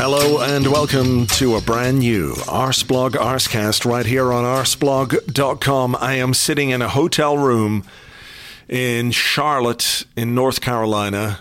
[0.00, 5.96] Hello and welcome to a brand new Arseblog Arsecast right here on arseblog.com.
[5.98, 7.82] I am sitting in a hotel room
[8.68, 11.40] in Charlotte, in North Carolina.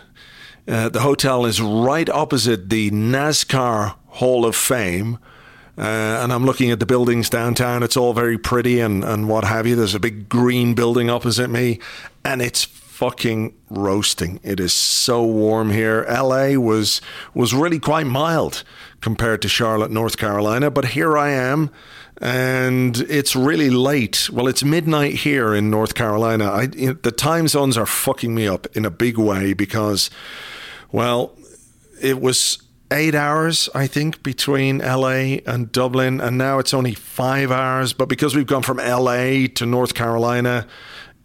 [0.68, 5.20] Uh, the hotel is right opposite the NASCAR Hall of Fame.
[5.78, 5.82] Uh,
[6.24, 7.84] and I'm looking at the buildings downtown.
[7.84, 9.76] It's all very pretty and, and what have you.
[9.76, 11.80] There's a big green building opposite me,
[12.26, 12.66] and it's
[12.98, 14.40] fucking roasting.
[14.42, 16.04] It is so warm here.
[16.10, 17.00] LA was
[17.36, 18.64] was really quite mild
[19.02, 21.70] compared to Charlotte, North Carolina, but here I am
[22.20, 24.32] and it's really late.
[24.32, 26.46] Well, it's midnight here in North Carolina.
[26.46, 30.10] I, you know, the time zones are fucking me up in a big way because
[30.92, 31.38] well,
[32.02, 32.58] it was
[32.90, 37.94] eight hours, I think, between LA and Dublin, and now it's only five hours.
[37.94, 40.66] But because we've gone from LA to North Carolina,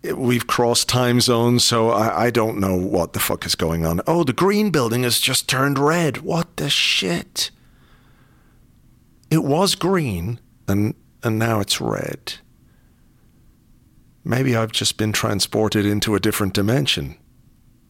[0.03, 4.01] we've crossed time zones, so I, I, don't know what the fuck is going on.
[4.07, 6.19] Oh, the green building has just turned red.
[6.19, 7.51] What the shit?
[9.31, 12.35] It was green, and and now it's red.
[14.25, 17.17] Maybe I've just been transported into a different dimension.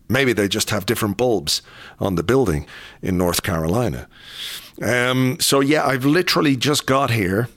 [0.09, 1.63] Maybe they just have different bulbs
[1.99, 2.67] on the building
[3.01, 4.09] in North Carolina.
[4.83, 7.49] Um, so yeah, I've literally just got here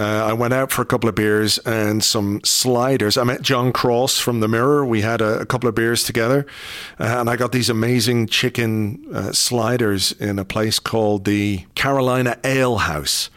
[0.00, 3.18] uh, I went out for a couple of beers and some sliders.
[3.18, 4.86] I met John Cross from The Mirror.
[4.86, 6.46] We had a, a couple of beers together,
[6.98, 12.38] uh, and I got these amazing chicken uh, sliders in a place called the Carolina
[12.44, 13.28] Ale House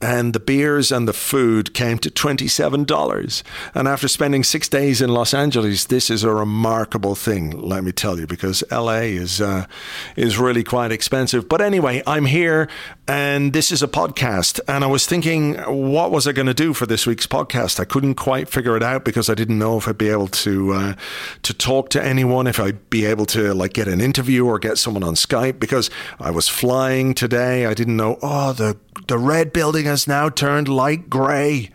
[0.00, 3.42] and the beers and the food came to $27.
[3.74, 7.92] And after spending six days in Los Angeles, this is a remarkable thing, let me
[7.92, 9.66] tell you, because LA is, uh,
[10.14, 11.48] is really quite expensive.
[11.48, 12.68] But anyway, I'm here
[13.08, 14.60] and this is a podcast.
[14.68, 17.80] And I was thinking, what was I going to do for this week's podcast?
[17.80, 20.72] I couldn't quite figure it out because I didn't know if I'd be able to,
[20.72, 20.94] uh,
[21.42, 24.76] to talk to anyone, if I'd be able to like get an interview or get
[24.76, 25.88] someone on Skype because
[26.20, 27.64] I was flying today.
[27.64, 28.76] I didn't know, oh, the,
[29.08, 31.70] the red building has now turned light grey.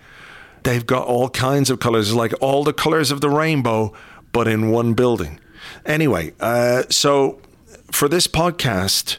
[0.64, 3.94] They've got all kinds of colors, like all the colors of the rainbow,
[4.32, 5.40] but in one building.
[5.86, 7.40] Anyway, uh, so
[7.92, 9.18] for this podcast,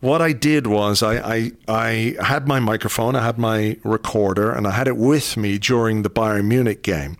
[0.00, 4.66] what I did was I, I, I had my microphone, I had my recorder, and
[4.66, 7.16] I had it with me during the Bayern Munich game.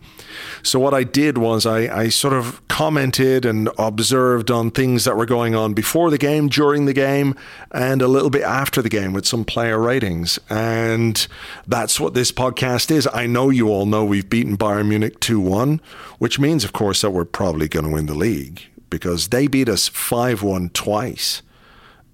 [0.63, 5.17] So what I did was I, I sort of commented and observed on things that
[5.17, 7.35] were going on before the game, during the game,
[7.71, 10.39] and a little bit after the game with some player ratings.
[10.49, 11.27] And
[11.67, 13.07] that's what this podcast is.
[13.13, 15.81] I know you all know we've beaten Bayern Munich 2 1,
[16.19, 19.69] which means, of course, that we're probably going to win the league because they beat
[19.69, 21.41] us 5 1 twice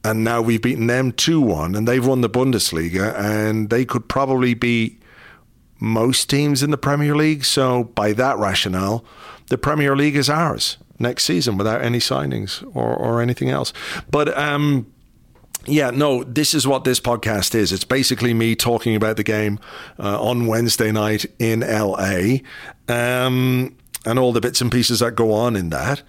[0.04, 4.08] and now we've beaten them 2 1, and they've won the Bundesliga, and they could
[4.08, 4.98] probably be
[5.82, 7.44] most teams in the Premier League.
[7.44, 9.04] So, by that rationale,
[9.48, 13.74] the Premier League is ours next season without any signings or, or anything else.
[14.10, 14.86] But, um,
[15.66, 17.72] yeah, no, this is what this podcast is.
[17.72, 19.60] It's basically me talking about the game
[20.00, 22.38] uh, on Wednesday night in LA
[22.88, 23.76] um,
[24.06, 26.02] and all the bits and pieces that go on in that.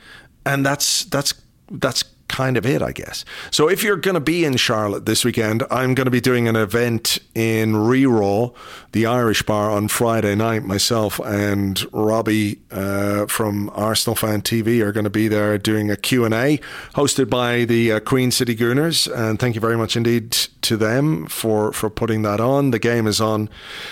[0.47, 1.35] And that's that's
[1.71, 3.25] that's kind of it, I guess.
[3.51, 6.49] So if you're going to be in Charlotte this weekend, I'm going to be doing
[6.49, 8.55] an event in Rí Rá,
[8.93, 10.65] the Irish bar, on Friday night.
[10.65, 15.97] Myself and Robbie uh, from Arsenal Fan TV are going to be there doing a
[15.97, 16.59] Q&A
[16.95, 19.13] hosted by the uh, Queen City Gooners.
[19.15, 20.33] And thank you very much indeed
[20.63, 22.71] to them for, for putting that on.
[22.71, 23.51] The game is on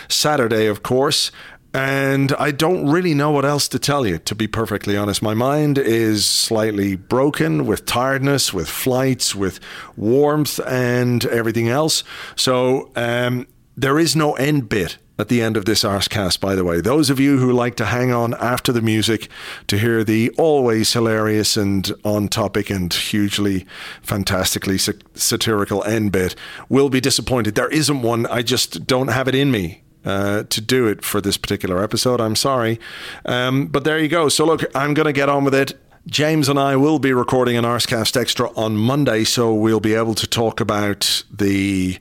[0.08, 1.31] Saturday, of course.
[1.72, 5.22] And I don't really know what else to tell you, to be perfectly honest.
[5.22, 9.61] My mind is slightly broken with tiredness, with flights, with
[9.96, 12.02] warmth, and everything else.
[12.34, 13.46] So um,
[13.76, 16.81] there is no end bit at the end of this Arsecast, by the way.
[16.81, 19.28] Those of you who like to hang on after the music
[19.69, 23.66] to hear the always hilarious and on topic and hugely
[24.02, 26.34] fantastically satirical end bit
[26.69, 27.55] will be disappointed.
[27.55, 28.26] There isn't one.
[28.26, 32.20] I just don't have it in me uh, to do it for this particular episode.
[32.20, 32.81] I'm sorry.
[33.25, 34.29] Um, but there you go.
[34.29, 35.79] So, look, I'm going to get on with it.
[36.06, 40.14] James and I will be recording an Arsecast Extra on Monday, so we'll be able
[40.14, 41.99] to talk about the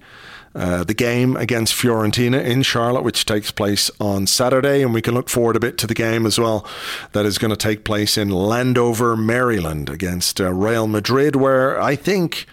[0.55, 5.13] uh, the game against Fiorentina in Charlotte, which takes place on Saturday, and we can
[5.13, 6.65] look forward a bit to the game as well
[7.11, 11.95] that is going to take place in Landover, Maryland, against uh, Real Madrid, where I
[11.95, 12.45] think.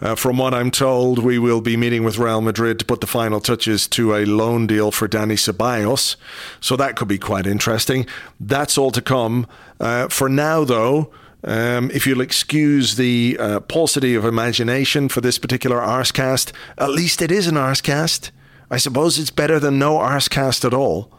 [0.00, 3.06] Uh, from what I'm told, we will be meeting with Real Madrid to put the
[3.06, 6.16] final touches to a loan deal for Dani Ceballos.
[6.60, 8.06] So that could be quite interesting.
[8.38, 9.46] That's all to come.
[9.80, 11.10] Uh, for now, though,
[11.42, 17.20] um, if you'll excuse the uh, paucity of imagination for this particular Arsecast, at least
[17.20, 18.30] it is an Arsecast.
[18.70, 21.10] I suppose it's better than no Arsecast at all.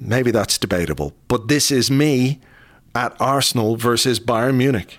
[0.00, 1.12] Maybe that's debatable.
[1.28, 2.40] But this is me
[2.94, 4.98] at Arsenal versus Bayern Munich.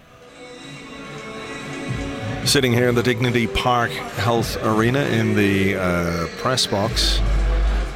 [2.46, 7.22] Sitting here in the Dignity Park Health Arena in the uh, press box.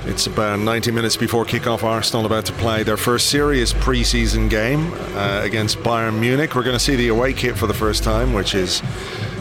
[0.06, 1.84] It's about 90 minutes before kickoff.
[1.84, 6.56] Arsenal about to play their first serious preseason game uh, against Bayern Munich.
[6.56, 8.82] We're going to see the away kit for the first time, which is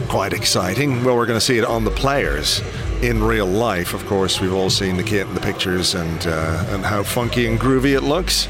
[0.09, 1.03] quite exciting.
[1.03, 2.61] Well, we're going to see it on the players
[3.01, 3.93] in real life.
[3.93, 7.45] Of course, we've all seen the kit and the pictures and uh, and how funky
[7.45, 8.49] and groovy it looks.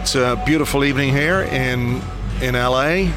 [0.00, 2.00] It's a beautiful evening here in
[2.40, 3.12] in LA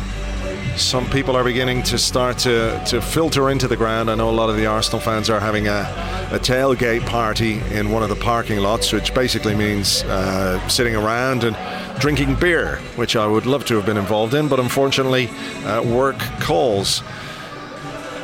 [0.75, 4.09] some people are beginning to start to, to filter into the ground.
[4.09, 5.81] I know a lot of the Arsenal fans are having a,
[6.31, 11.43] a tailgate party in one of the parking lots, which basically means uh, sitting around
[11.43, 11.55] and
[11.99, 15.27] drinking beer, which I would love to have been involved in, but unfortunately,
[15.65, 17.03] uh, work calls.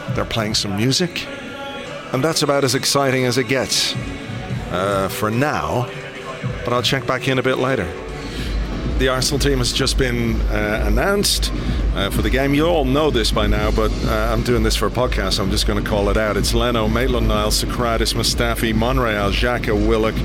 [0.09, 1.27] They're playing some music,
[2.13, 3.95] and that's about as exciting as it gets
[4.71, 5.89] uh, for now,
[6.63, 7.91] but I'll check back in a bit later
[8.97, 11.51] the Arsenal team has just been uh, announced
[11.95, 12.53] uh, for the game.
[12.53, 15.33] You all know this by now, but uh, I'm doing this for a podcast.
[15.33, 16.37] So I'm just going to call it out.
[16.37, 20.15] It's Leno, Maitland Niles, Sokratis, Mustafi, Monreal, Xhaka, Willock,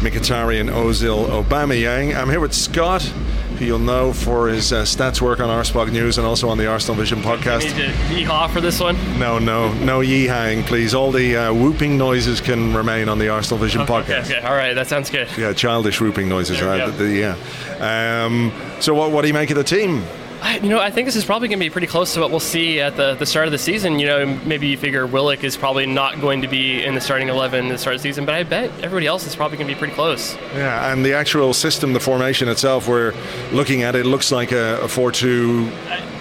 [0.00, 2.16] Mkhitaryan, Ozil, Aubameyang.
[2.16, 3.12] I'm here with Scott
[3.58, 6.66] who you'll know for his uh, stats work on Arseblog News and also on the
[6.66, 7.64] Arsenal Vision podcast.
[7.64, 8.96] You need yeehaw for this one?
[9.18, 10.94] No, no, no yeehawing, please.
[10.94, 14.24] All the uh, whooping noises can remain on the Arsenal Vision okay, podcast.
[14.26, 15.28] Okay, okay, all right, that sounds good.
[15.36, 16.62] Yeah, childish whooping noises.
[16.62, 16.86] Right?
[16.86, 18.24] The, yeah.
[18.24, 20.04] Um, so, what, what do you make of the team?
[20.40, 22.30] I, you know, I think this is probably going to be pretty close to what
[22.30, 23.98] we'll see at the, the start of the season.
[23.98, 27.28] You know, maybe you figure Willock is probably not going to be in the starting
[27.28, 29.68] 11 at the start of the season, but I bet everybody else is probably going
[29.68, 30.36] to be pretty close.
[30.54, 33.14] Yeah, and the actual system, the formation itself, we're
[33.52, 35.70] looking at it, looks like a, a 4 2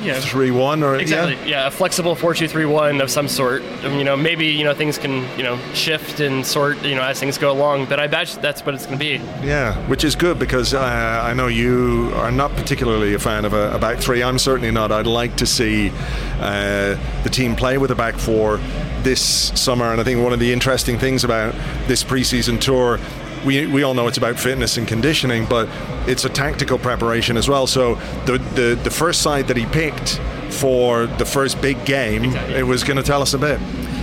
[0.01, 0.19] yeah.
[0.19, 1.61] 3 1 or Exactly, yeah?
[1.63, 3.63] yeah, a flexible 4 2 3 1 of some sort.
[3.83, 7.19] You know, maybe, you know, things can, you know, shift and sort, you know, as
[7.19, 9.23] things go along, but I bet that's what it's going to be.
[9.45, 10.79] Yeah, which is good because uh,
[11.23, 14.23] I know you are not particularly a fan of a, a back three.
[14.23, 14.91] I'm certainly not.
[14.91, 15.91] I'd like to see
[16.39, 18.57] uh, the team play with a back four
[19.03, 19.21] this
[19.59, 19.91] summer.
[19.91, 21.53] And I think one of the interesting things about
[21.87, 22.99] this preseason tour
[23.45, 25.69] we, we all know it's about fitness and conditioning, but
[26.07, 27.67] it's a tactical preparation as well.
[27.67, 27.95] So
[28.25, 30.19] the the, the first side that he picked
[30.49, 32.55] for the first big game, exactly.
[32.55, 33.59] it was going to tell us a bit.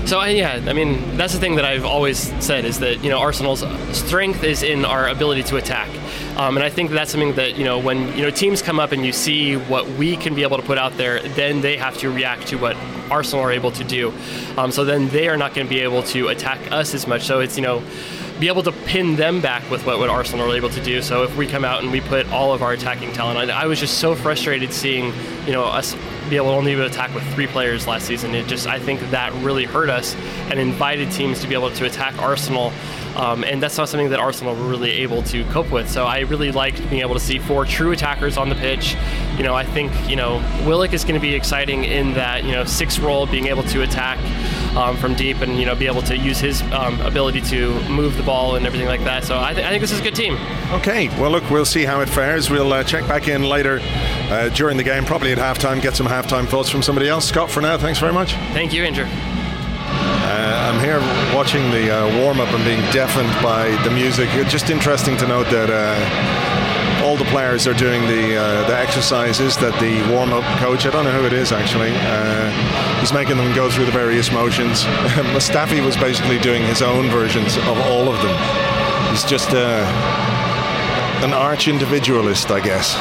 [0.06, 3.08] So I, yeah, I mean that's the thing that I've always said is that you
[3.08, 3.64] know Arsenal's
[3.96, 5.88] strength is in our ability to attack,
[6.36, 8.92] um, and I think that's something that you know when you know teams come up
[8.92, 11.96] and you see what we can be able to put out there, then they have
[11.98, 12.76] to react to what
[13.10, 14.12] Arsenal are able to do.
[14.58, 17.22] Um, so then they are not going to be able to attack us as much.
[17.22, 17.82] So it's you know
[18.40, 21.00] be able to pin them back with what, what Arsenal are able to do.
[21.02, 23.66] So if we come out and we put all of our attacking talent, I, I
[23.66, 25.12] was just so frustrated seeing,
[25.46, 25.94] you know, us
[26.28, 28.34] be able to only attack with three players last season.
[28.34, 30.16] It just, I think that really hurt us
[30.50, 32.72] and invited teams to be able to attack Arsenal.
[33.16, 35.88] Um, and that's not something that Arsenal were really able to cope with.
[35.88, 38.96] So I really liked being able to see four true attackers on the pitch.
[39.36, 42.52] You know, I think you know Willock is going to be exciting in that you
[42.52, 44.18] know six role, being able to attack
[44.76, 48.16] um, from deep and you know be able to use his um, ability to move
[48.16, 49.24] the ball and everything like that.
[49.24, 50.36] So I, th- I, think this is a good team.
[50.72, 52.50] Okay, well look, we'll see how it fares.
[52.50, 56.06] We'll uh, check back in later uh, during the game, probably at halftime, get some
[56.06, 57.28] halftime thoughts from somebody else.
[57.28, 58.32] Scott, for now, thanks very much.
[58.52, 59.06] Thank you, Andrew.
[59.06, 60.98] Uh, I'm here
[61.34, 64.28] watching the uh, warm up and being deafened by the music.
[64.32, 68.76] It's just interesting to note that uh, all the players are doing the uh, the
[68.76, 72.50] exercises that the warm up coach, I don't know who it is actually, uh,
[73.00, 74.84] he's making them go through the various motions.
[75.36, 78.36] Mustafi was basically doing his own versions of all of them.
[79.10, 79.84] He's just uh,
[81.22, 82.96] an arch individualist, I guess.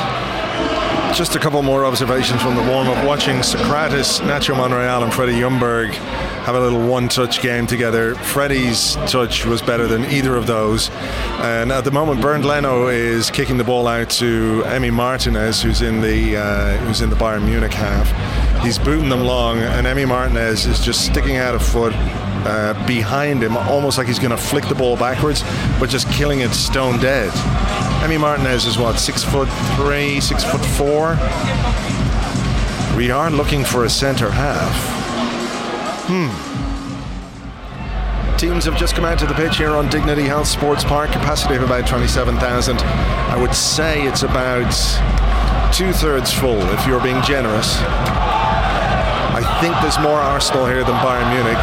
[1.15, 3.05] Just a couple more observations from the warm up.
[3.05, 8.15] Watching Sokratis, Nacho Monreal, and Freddie Ljungberg have a little one touch game together.
[8.15, 10.89] Freddie's touch was better than either of those.
[11.39, 15.84] And at the moment, Bernd Leno is kicking the ball out to Emi Martinez, who's
[15.84, 18.63] in the uh, who's in the Bayern Munich half.
[18.63, 23.43] He's booting them long, and Emi Martinez is just sticking out a foot uh, behind
[23.43, 25.43] him, almost like he's going to flick the ball backwards,
[25.79, 27.32] but just killing it stone dead.
[28.03, 31.17] Emi Martinez is what, six foot three, six foot four?
[32.98, 34.75] We are looking for a centre half.
[36.10, 36.27] Hmm.
[38.36, 41.55] Teams have just come out to the pitch here on Dignity Health Sports Park, capacity
[41.55, 42.77] of about 27,000.
[42.77, 44.69] I would say it's about
[45.74, 47.77] two thirds full if you're being generous.
[49.31, 51.57] I think there's more Arsenal here than Bayern Munich.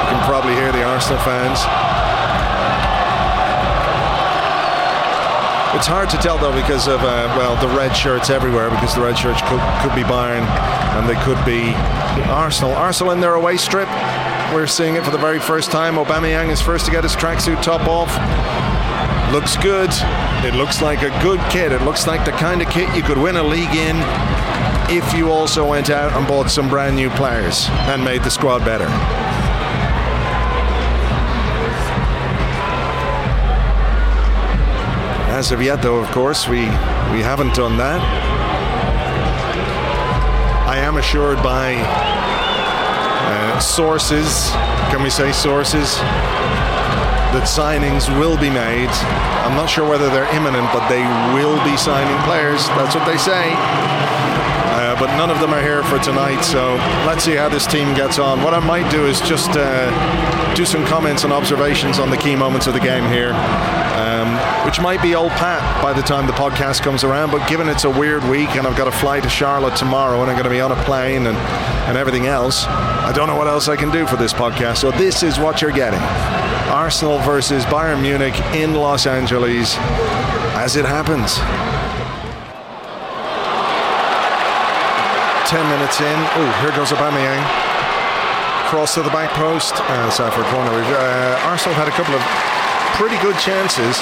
[0.00, 1.89] You can probably hear the Arsenal fans.
[5.72, 9.02] It's hard to tell though because of uh, well the red shirts everywhere because the
[9.02, 10.42] red shirts could, could be Bayern
[10.98, 11.72] and they could be
[12.28, 12.72] Arsenal.
[12.72, 13.88] Arsenal in their away strip.
[14.52, 15.94] We're seeing it for the very first time.
[15.94, 18.10] Aubameyang is first to get his tracksuit top off.
[19.32, 19.90] Looks good.
[20.44, 21.70] It looks like a good kit.
[21.70, 23.96] It looks like the kind of kit you could win a league in
[24.90, 28.64] if you also went out and bought some brand new players and made the squad
[28.64, 29.29] better.
[35.40, 36.68] As of yet, though, of course, we,
[37.16, 37.96] we haven't done that.
[40.68, 44.50] I am assured by uh, sources,
[44.92, 45.96] can we say sources,
[47.32, 48.92] that signings will be made.
[49.48, 51.00] I'm not sure whether they're imminent, but they
[51.32, 52.60] will be signing players.
[52.76, 53.56] That's what they say.
[54.76, 56.74] Uh, but none of them are here for tonight, so
[57.08, 58.44] let's see how this team gets on.
[58.44, 62.36] What I might do is just uh, do some comments and observations on the key
[62.36, 63.32] moments of the game here.
[63.32, 64.09] Um,
[64.70, 67.32] which might be old Pat by the time the podcast comes around.
[67.32, 70.30] But given it's a weird week and I've got to fly to Charlotte tomorrow and
[70.30, 71.36] I'm going to be on a plane and,
[71.90, 74.76] and everything else, I don't know what else I can do for this podcast.
[74.76, 75.98] So this is what you're getting
[76.70, 79.74] Arsenal versus Bayern Munich in Los Angeles
[80.54, 81.34] as it happens.
[85.50, 86.18] 10 minutes in.
[86.38, 87.42] Oh, here goes Aubameyang.
[88.70, 89.74] Cross to the back post.
[89.74, 90.70] And uh, for a corner.
[90.70, 92.22] Uh, Arsenal had a couple of
[92.94, 93.98] pretty good chances.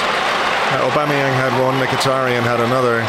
[0.77, 3.01] Aubameyang had one, Mkhitaryan had another.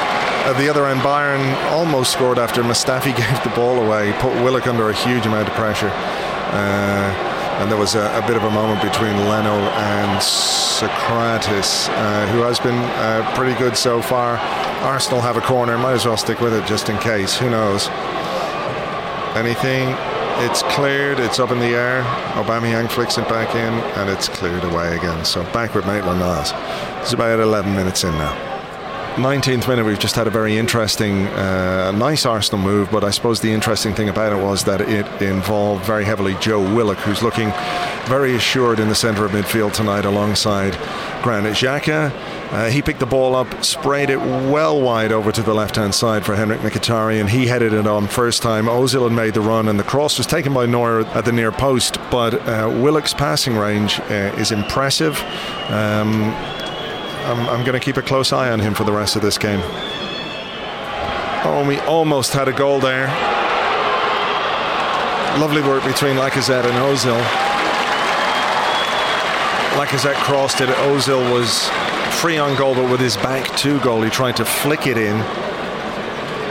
[0.49, 4.67] At the other end, Bayern almost scored after Mustafi gave the ball away, put Willock
[4.67, 5.90] under a huge amount of pressure.
[5.93, 12.26] Uh, and there was a, a, bit of a moment between Leno and Sokratis, uh,
[12.29, 14.38] who has been uh, pretty good so far.
[14.83, 17.37] Arsenal have a corner, might as well stick with it just in case.
[17.37, 17.88] Who knows?
[19.37, 19.95] Anything
[20.40, 22.02] it's cleared, it's up in the air.
[22.35, 25.25] Aubameyang flicks it back in, and it's cleared away again.
[25.25, 26.52] So back with Maitland Niles.
[27.02, 28.50] It's about 11 minutes in now.
[29.16, 33.40] 19th minute, we've just had a very interesting, uh, nice Arsenal move, but I suppose
[33.40, 37.50] the interesting thing about it was that it involved very heavily Joe Willock, who's looking
[38.06, 40.73] very assured in the centre of midfield tonight alongside
[41.23, 42.11] Granit Xhaka.
[42.50, 45.95] Uh, he picked the ball up, sprayed it well wide over to the left hand
[45.95, 47.28] side for Henrikh Mkhitaryan.
[47.28, 48.66] He headed it on first time.
[48.66, 51.52] Ozil had made the run, and the cross was taken by Neuer at the near
[51.52, 51.99] post.
[52.11, 55.16] But uh, Willock's passing range uh, is impressive.
[55.69, 56.25] Um,
[57.30, 59.38] I'm, I'm going to keep a close eye on him for the rest of this
[59.38, 59.61] game.
[61.42, 63.07] Oh, we almost had a goal there.
[65.38, 67.21] Lovely work between Lacazette and Ozil.
[69.78, 70.69] Lacazette crossed it.
[70.69, 71.71] Ozil was
[72.11, 75.17] free on goal, but with his back to goal, he tried to flick it in.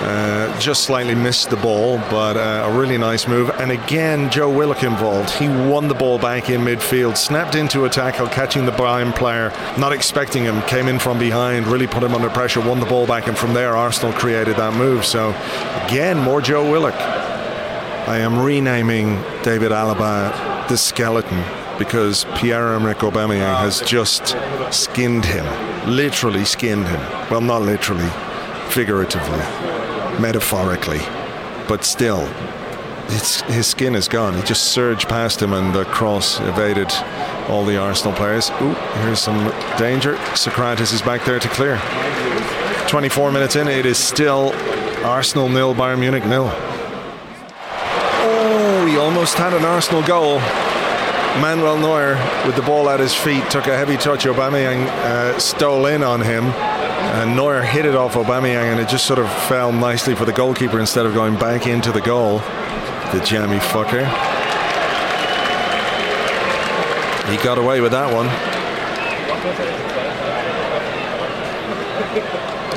[0.02, 3.50] Uh, just slightly missed the ball, but uh, a really nice move.
[3.60, 5.30] And again, Joe Willock involved.
[5.30, 9.52] He won the ball back in midfield, snapped into a tackle, catching the Bayern player,
[9.78, 13.06] not expecting him, came in from behind, really put him under pressure, won the ball
[13.06, 15.06] back, and from there, Arsenal created that move.
[15.06, 15.32] So,
[15.86, 16.96] again, more Joe Willock.
[16.96, 21.44] I am renaming David Alaba the skeleton
[21.80, 24.36] because Pierre-Emerick Aubameyang has just
[24.72, 25.46] skinned him,
[25.90, 27.00] literally skinned him.
[27.32, 28.10] Well, not literally,
[28.70, 29.40] figuratively,
[30.22, 31.00] metaphorically,
[31.68, 32.26] but still,
[33.08, 34.36] his, his skin is gone.
[34.36, 36.92] He just surged past him, and the cross evaded
[37.48, 38.52] all the Arsenal players.
[38.62, 39.40] Ooh, here's some
[39.78, 40.16] danger.
[40.36, 41.82] Sokratis is back there to clear.
[42.88, 44.52] 24 minutes in, it is still
[45.04, 46.52] Arsenal nil, Bayern Munich nil.
[48.22, 50.40] Oh, he almost had an Arsenal goal.
[51.42, 52.16] Manuel Neuer,
[52.46, 54.26] with the ball at his feet, took a heavy touch.
[54.26, 56.46] Aubameyang uh, stole in on him.
[56.46, 60.34] And Neuer hit it off Aubameyang, and it just sort of fell nicely for the
[60.34, 62.40] goalkeeper instead of going back into the goal.
[63.14, 64.06] The jammy fucker.
[67.30, 68.28] He got away with that one.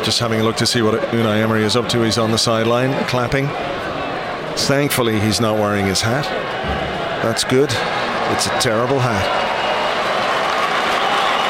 [0.05, 2.03] Just having a look to see what Unai Emery is up to.
[2.03, 3.49] He's on the sideline clapping.
[4.57, 6.25] Thankfully, he's not wearing his hat.
[7.23, 7.71] That's good.
[8.33, 9.29] It's a terrible hat.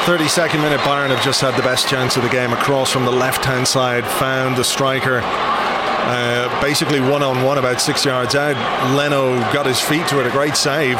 [0.05, 3.11] 32nd minute, Bayern have just had the best chance of the game across from the
[3.11, 5.21] left hand side, found the striker.
[5.23, 8.57] Uh, basically one on one about six yards out.
[8.97, 10.97] Leno got his feet to it, a great save,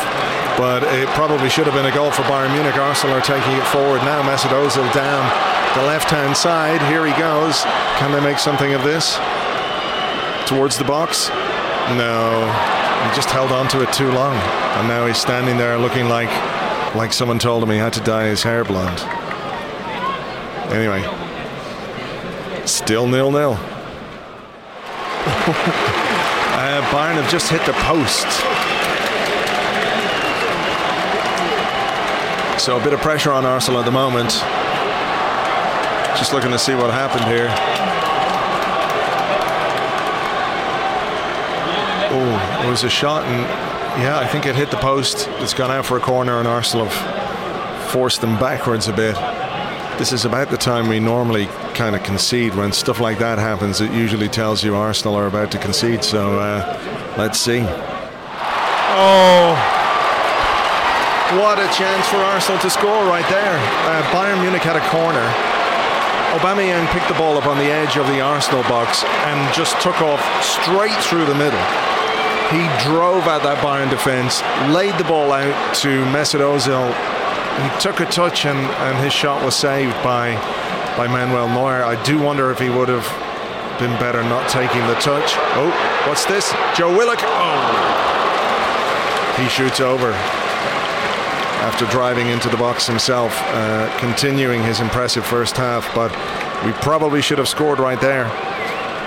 [0.55, 2.77] but it probably should have been a goal for Bayern Munich.
[2.77, 4.23] Arsenal are taking it forward now.
[4.23, 5.27] Mesut Ozil down
[5.75, 6.81] the left hand side.
[6.83, 7.63] Here he goes.
[7.99, 9.17] Can they make something of this?
[10.47, 11.27] Towards the box?
[11.99, 12.82] No.
[13.03, 14.35] He just held on to it too long.
[14.35, 16.29] And now he's standing there looking like
[16.95, 18.99] like someone told him he had to dye his hair blonde.
[20.71, 21.01] Anyway.
[22.65, 23.53] Still nil nil.
[25.23, 28.27] uh, Bayern have just hit the post.
[32.59, 34.29] So a bit of pressure on Arsenal at the moment.
[36.17, 37.49] Just looking to see what happened here.
[42.15, 43.41] Oh, it was a shot, and
[44.01, 45.27] yeah, I think it hit the post.
[45.39, 49.15] It's gone out for a corner, and Arsenal have forced them backwards a bit.
[49.99, 52.55] This is about the time we normally kind of concede.
[52.55, 56.03] When stuff like that happens, it usually tells you Arsenal are about to concede.
[56.03, 57.59] So uh, let's see.
[58.95, 59.53] Oh,
[61.37, 63.57] what a chance for Arsenal to score right there.
[63.85, 65.25] Uh, Bayern Munich had a corner.
[66.33, 70.01] Aubameyang picked the ball up on the edge of the Arsenal box and just took
[70.01, 71.61] off straight through the middle.
[72.51, 74.41] He drove at that Bayern defence,
[74.73, 76.91] laid the ball out to Mesut Ozil.
[77.61, 80.35] He took a touch and, and his shot was saved by
[80.97, 81.83] by Manuel Neuer.
[81.83, 83.07] I do wonder if he would have
[83.79, 85.33] been better not taking the touch.
[85.57, 85.71] Oh,
[86.07, 86.53] what's this?
[86.75, 87.19] Joe Willock.
[87.21, 88.03] Oh,
[89.37, 90.11] he shoots over
[91.63, 95.89] after driving into the box himself, uh, continuing his impressive first half.
[95.95, 96.11] But
[96.65, 98.25] we probably should have scored right there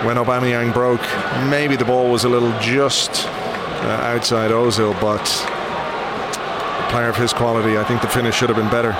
[0.04, 1.00] when Aubameyang broke.
[1.48, 7.32] Maybe the ball was a little just uh, outside Ozil, but a player of his
[7.32, 8.92] quality, I think the finish should have been better.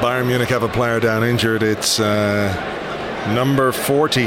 [0.00, 1.62] Bayern Munich have a player down injured.
[1.62, 2.52] It's uh,
[3.34, 4.26] number 40,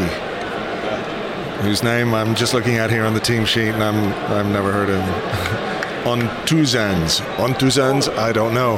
[1.62, 4.72] whose name I'm just looking at here on the team sheet, and I'm I've never
[4.72, 5.14] heard of him.
[6.04, 7.22] Ontuzans.
[7.38, 8.78] Ontuzans, I don't know.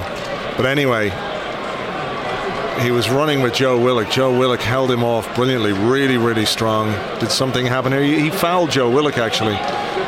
[0.58, 1.10] But anyway,
[2.84, 4.10] he was running with Joe Willock.
[4.12, 6.92] Joe Willock held him off brilliantly, really, really strong.
[7.20, 8.04] Did something happen here?
[8.04, 9.56] He fouled Joe Willock actually,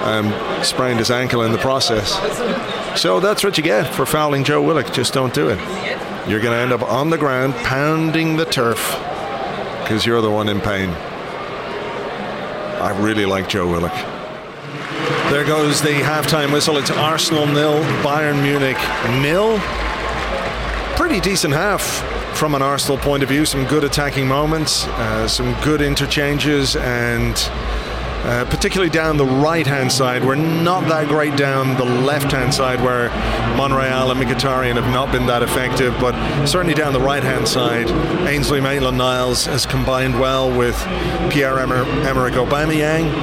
[0.04, 2.12] um, sprained his ankle in the process.
[3.02, 4.92] So that's what you get for fouling Joe Willock.
[4.94, 5.58] Just don't do it.
[6.28, 8.92] You're going to end up on the ground pounding the turf
[9.82, 10.90] because you're the one in pain.
[12.82, 13.94] I really like Joe Willock.
[15.32, 16.78] There goes the halftime whistle.
[16.78, 18.78] It's Arsenal nil, Bayern Munich
[19.22, 19.60] nil.
[20.98, 22.04] Pretty decent half
[22.36, 23.46] from an Arsenal point of view.
[23.46, 27.34] Some good attacking moments, uh, some good interchanges, and
[28.26, 30.26] uh, particularly down the right hand side.
[30.26, 33.10] We're not that great down the left hand side where
[33.56, 37.88] Monreal and Mkhitaryan have not been that effective, but certainly down the right hand side,
[38.28, 40.76] Ainsley Maitland Niles has combined well with
[41.32, 43.14] Pierre Emerick Aubameyang.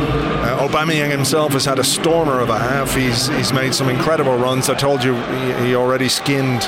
[0.43, 2.95] Uh, Aubameyang himself has had a stormer of a half.
[2.95, 4.69] He's, he's made some incredible runs.
[4.69, 6.63] I told you he, he already skinned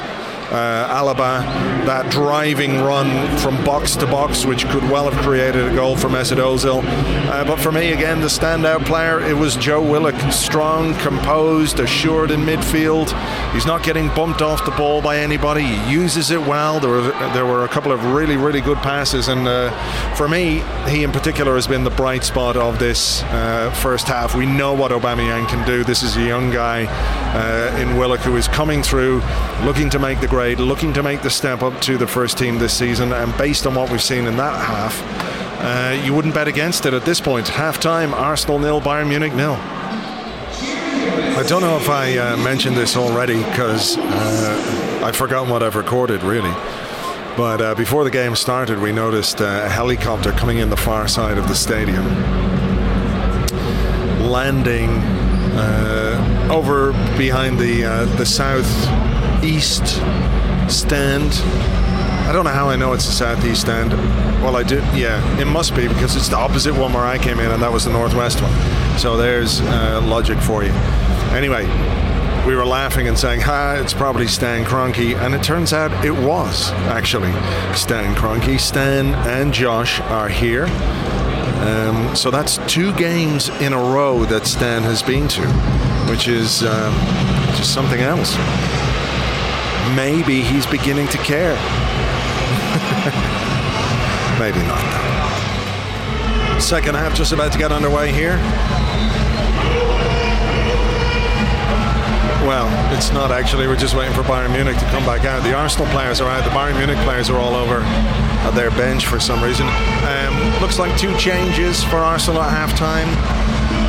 [0.51, 1.43] uh, Alaba,
[1.87, 6.09] that driving run from box to box, which could well have created a goal for
[6.09, 6.83] Mesut Ozil.
[7.29, 10.15] Uh, but for me, again, the standout player, it was Joe Willock.
[10.33, 13.11] Strong, composed, assured in midfield.
[13.53, 15.63] He's not getting bumped off the ball by anybody.
[15.63, 16.81] He uses it well.
[16.81, 17.03] There were,
[17.33, 19.29] there were a couple of really, really good passes.
[19.29, 19.71] And uh,
[20.15, 24.35] for me, he in particular has been the bright spot of this uh, first half.
[24.35, 25.85] We know what Aubameyang can do.
[25.85, 26.87] This is a young guy
[27.35, 29.23] uh, in Willock who is coming through,
[29.65, 32.77] looking to make the looking to make the step up to the first team this
[32.77, 33.13] season.
[33.13, 35.03] And based on what we've seen in that half,
[35.61, 37.49] uh, you wouldn't bet against it at this point.
[37.49, 39.57] Half time, Arsenal nil, Bayern Munich nil.
[41.37, 45.77] I don't know if I uh, mentioned this already because uh, I've forgotten what I've
[45.77, 46.53] recorded really.
[47.37, 51.37] But uh, before the game started, we noticed a helicopter coming in the far side
[51.37, 52.05] of the stadium,
[54.31, 54.91] landing
[55.57, 58.69] uh, over behind the uh, the south
[59.45, 59.87] east
[60.69, 61.33] stand.
[62.27, 63.93] I don't know how I know it's the southeast stand.
[64.43, 64.77] Well, I do.
[64.95, 67.73] Yeah, it must be because it's the opposite one where I came in, and that
[67.73, 68.99] was the northwest one.
[68.99, 70.71] So there's uh, logic for you.
[71.33, 71.65] Anyway,
[72.47, 76.13] we were laughing and saying, "Ha, it's probably Stan Kroenke," and it turns out it
[76.13, 77.33] was actually
[77.75, 78.59] Stan Kroenke.
[78.59, 80.67] Stan and Josh are here.
[81.65, 85.47] Um, so that's two games in a row that Stan has been to,
[86.11, 86.95] which is um,
[87.57, 88.37] just something else
[89.95, 91.55] maybe he's beginning to care.
[94.39, 94.83] maybe not.
[96.61, 98.39] Second half just about to get underway here.
[102.45, 103.67] Well, it's not actually.
[103.67, 105.43] We're just waiting for Bayern Munich to come back out.
[105.43, 106.45] The Arsenal players are out.
[106.45, 109.67] The Bayern Munich players are all over at their bench for some reason.
[109.67, 113.09] Um, looks like two changes for Arsenal at half time.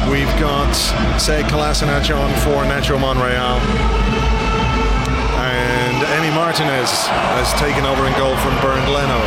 [0.10, 0.72] We've got,
[1.20, 3.60] say, Kolasinac on for Nacho Monreal.
[6.36, 9.20] Martinez has taken over in goal from Bernd Leno.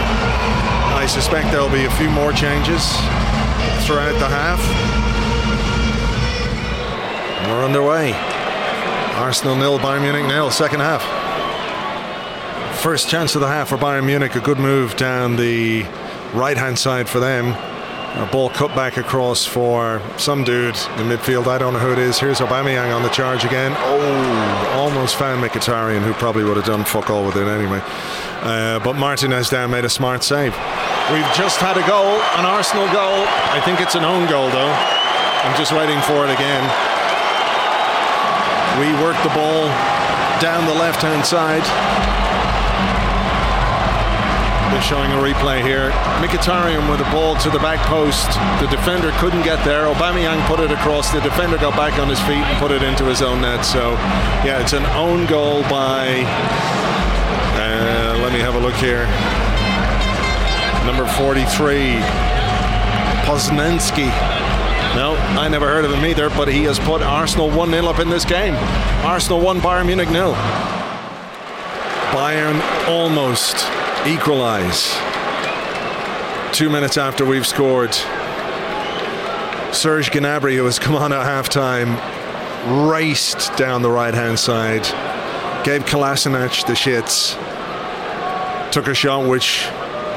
[0.95, 2.85] I suspect there'll be a few more changes
[3.87, 4.61] throughout the half.
[7.49, 8.13] We're underway.
[9.17, 11.03] Arsenal nil, Bayern Munich nil, second half.
[12.83, 15.85] First chance of the half for Bayern Munich, a good move down the
[16.35, 17.55] right hand side for them.
[18.19, 21.47] A ball cut back across for some dude in midfield.
[21.47, 22.19] I don't know who it is.
[22.19, 23.73] Here's Aubameyang on the charge again.
[23.77, 27.81] Oh, almost found Mkhitaryan, who probably would have done fuck all with it anyway.
[28.43, 30.53] Uh, but Martinez down made a smart save.
[31.13, 33.23] We've just had a goal, an Arsenal goal.
[33.55, 34.75] I think it's an own goal though.
[35.47, 36.65] I'm just waiting for it again.
[38.83, 39.71] We work the ball
[40.43, 42.08] down the left hand side.
[44.71, 45.91] They're showing a replay here.
[46.21, 48.29] Mkhitaryan with the ball to the back post.
[48.61, 49.87] The defender couldn't get there.
[49.87, 51.11] Aubameyang put it across.
[51.11, 53.65] The defender got back on his feet and put it into his own net.
[53.65, 53.93] So,
[54.45, 56.23] yeah, it's an own goal by.
[57.57, 59.07] Uh, let me have a look here.
[60.85, 61.97] Number 43,
[63.25, 64.09] Poznanski.
[64.95, 68.01] No, I never heard of him either, but he has put Arsenal 1 0 up
[68.01, 68.55] in this game.
[69.05, 70.35] Arsenal 1, Bayern Munich nil.
[72.13, 73.57] Bayern almost
[74.09, 74.97] equalise.
[76.57, 77.93] Two minutes after we've scored,
[79.71, 81.99] Serge Gnabry, who has come on at half time,
[82.89, 84.85] raced down the right hand side,
[85.63, 87.35] gave Kolasinac the shits,
[88.73, 89.69] took a shot which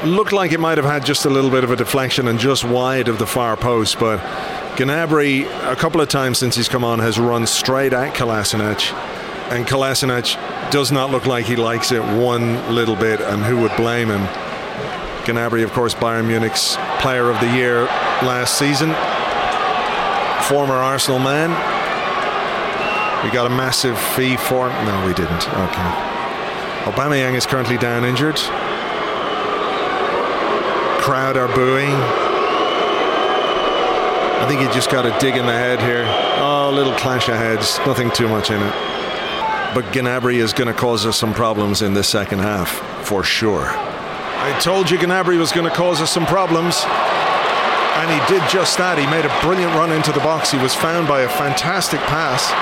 [0.04, 2.64] looked like it might have had just a little bit of a deflection and just
[2.64, 4.18] wide of the far post, but
[4.76, 8.90] Gnabry, a couple of times since he's come on, has run straight at Kolasinac,
[9.52, 10.34] and Kolasinac
[10.72, 14.22] does not look like he likes it one little bit, and who would blame him?
[15.24, 17.84] Gnabry, of course, Bayern Munich's Player of the Year
[18.24, 18.88] last season,
[20.48, 21.50] former Arsenal man.
[23.22, 24.86] We got a massive fee for him.
[24.86, 25.46] No, we didn't.
[25.46, 25.90] Okay.
[26.90, 28.36] Aubameyang is currently down injured.
[31.02, 31.92] Crowd are booing.
[34.40, 36.06] I think he just got a dig in the head here.
[36.40, 37.78] Oh, a little clash of heads.
[37.86, 39.01] Nothing too much in it.
[39.74, 42.68] But Gnabry is going to cause us some problems in this second half,
[43.06, 43.64] for sure.
[43.64, 46.84] I told you Gnabry was going to cause us some problems.
[46.84, 48.98] And he did just that.
[48.98, 50.50] He made a brilliant run into the box.
[50.50, 52.52] He was found by a fantastic pass.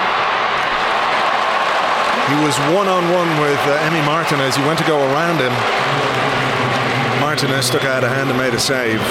[2.30, 4.54] He was one on one with uh, Emi Martinez.
[4.54, 5.50] He went to go around him.
[7.18, 9.02] Martinez took out a hand and made a save.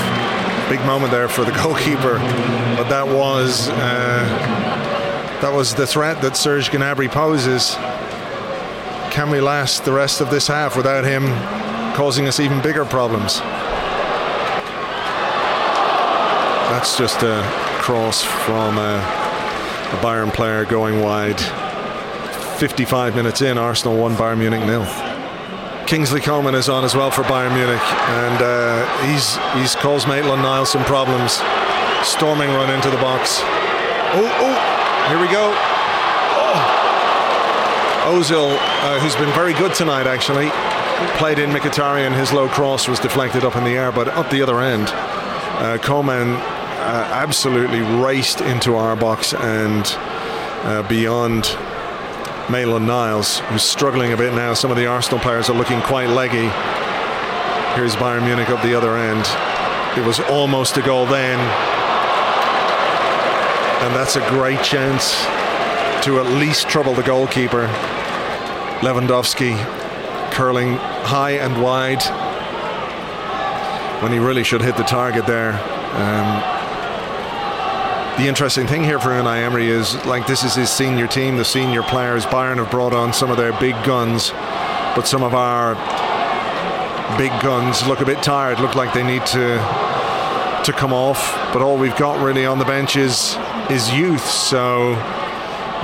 [0.70, 2.16] Big moment there for the goalkeeper.
[2.80, 3.68] But that was.
[3.76, 4.88] Uh,
[5.41, 7.75] that was the threat that Serge Gnabry poses.
[9.12, 11.23] Can we last the rest of this half without him
[11.95, 13.39] causing us even bigger problems?
[16.69, 17.41] That's just a
[17.80, 21.39] cross from a, a Bayern player going wide.
[22.60, 24.86] 55 minutes in, Arsenal 1, Bayern Munich nil.
[25.88, 30.43] Kingsley Coman is on as well for Bayern Munich, and uh, he's he's caused Maitland
[30.43, 31.41] Niles some problems.
[32.04, 33.39] Storming run into the box.
[33.41, 34.79] Oh, oh,
[35.10, 35.52] here we go.
[36.38, 36.86] Oh.
[38.13, 40.50] Ozil, uh, who's been very good tonight, actually,
[41.17, 42.15] played in Mkhitaryan.
[42.15, 45.80] His low cross was deflected up in the air, but up the other end, uh,
[45.82, 49.84] Coman uh, absolutely raced into our box and
[50.63, 51.58] uh, beyond
[52.52, 54.54] Maitland Niles, who's struggling a bit now.
[54.54, 56.50] Some of the Arsenal players are looking quite leggy.
[57.76, 59.26] Here's Bayern Munich up the other end.
[59.98, 61.79] It was almost a goal then
[63.82, 65.26] and that's a great chance
[66.04, 67.68] to at least trouble the goalkeeper.
[68.82, 69.58] Lewandowski
[70.32, 72.02] curling high and wide
[74.02, 75.54] when he really should hit the target there.
[75.94, 76.60] Um,
[78.18, 81.46] the interesting thing here for Unai Emery is like this is his senior team, the
[81.46, 82.26] senior players.
[82.26, 84.32] Bayern have brought on some of their big guns,
[84.96, 85.76] but some of our
[87.18, 89.58] big guns look a bit tired, look like they need to
[90.65, 91.34] to come off.
[91.54, 93.36] But all we've got really on the bench is
[93.69, 94.25] is youth.
[94.25, 94.93] So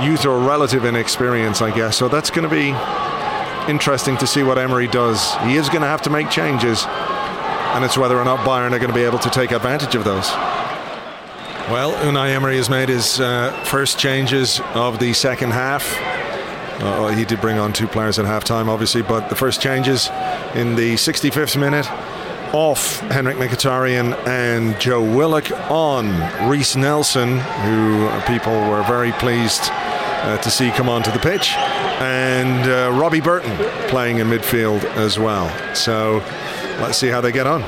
[0.02, 1.96] youth or relative inexperience, I guess.
[1.96, 2.70] So that's going to be
[3.70, 5.34] interesting to see what Emery does.
[5.42, 8.78] He is going to have to make changes, and it's whether or not Bayern are
[8.78, 10.30] going to be able to take advantage of those.
[11.70, 15.96] Well, Unai Emery has made his uh, first changes of the second half.
[16.80, 20.08] Uh, he did bring on two players at halftime, obviously, but the first changes
[20.54, 21.86] in the 65th minute.
[22.52, 26.08] Off Henrikh Mkhitaryan and Joe Willock on
[26.48, 31.54] Reiss Nelson, who people were very pleased uh, to see come onto the pitch,
[32.00, 33.56] and uh, Robbie Burton
[33.88, 35.48] playing in midfield as well.
[35.74, 36.22] So
[36.80, 37.62] let's see how they get on.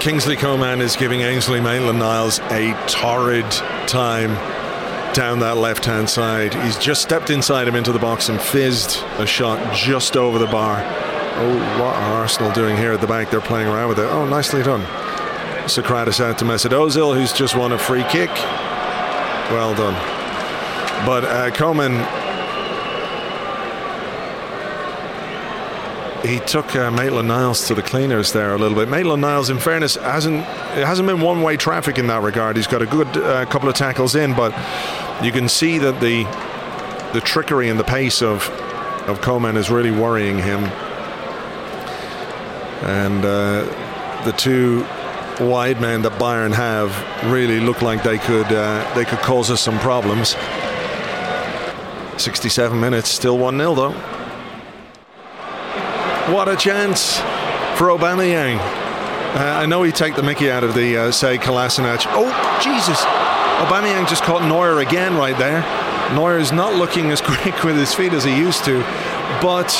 [0.00, 3.50] Kingsley Coman is giving Ainsley Maitland Niles a torrid
[3.88, 4.34] time
[5.14, 6.54] down that left hand side.
[6.54, 10.46] He's just stepped inside him into the box and fizzed a shot just over the
[10.46, 10.82] bar.
[11.38, 13.30] Oh, what are Arsenal doing here at the back?
[13.30, 14.06] They're playing around with it.
[14.06, 14.82] Oh, nicely done.
[15.66, 18.30] Sokratis out to Mesut Ozil, who's just won a free kick.
[19.50, 19.94] Well done.
[21.04, 21.92] But uh, Coman
[26.26, 28.88] he took uh, Maitland Niles to the cleaners there a little bit.
[28.88, 32.56] Maitland Niles, in fairness, hasn't it hasn't been one way traffic in that regard.
[32.56, 34.52] He's got a good uh, couple of tackles in, but
[35.22, 36.24] you can see that the
[37.12, 38.48] the trickery and the pace of
[39.06, 40.64] of Coman is really worrying him.
[42.82, 44.86] And uh, the two
[45.40, 46.90] wide men that Bayern have
[47.30, 50.36] really look like they could uh, they could cause us some problems.
[52.20, 53.92] 67 minutes, still 1 0 though.
[56.32, 57.18] What a chance
[57.76, 58.58] for Aubameyang.
[58.58, 62.04] Uh, I know he take the Mickey out of the uh, Sead Kolasinac.
[62.08, 62.98] Oh Jesus!
[63.60, 65.60] Aubameyang just caught Neuer again right there.
[66.14, 68.80] Neuer is not looking as quick with his feet as he used to,
[69.42, 69.70] but